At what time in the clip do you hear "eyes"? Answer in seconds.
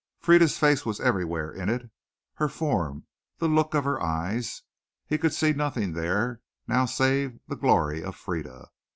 4.01-4.63